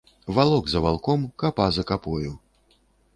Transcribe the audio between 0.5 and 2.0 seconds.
за валком, капа за